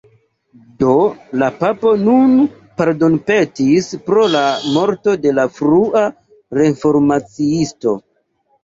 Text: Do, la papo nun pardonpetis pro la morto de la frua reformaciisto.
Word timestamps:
Do, 0.83 0.93
la 1.41 1.49
papo 1.59 1.91
nun 2.07 2.33
pardonpetis 2.81 3.93
pro 4.09 4.27
la 4.37 4.43
morto 4.79 5.17
de 5.29 5.37
la 5.43 5.49
frua 5.61 6.05
reformaciisto. 6.65 7.99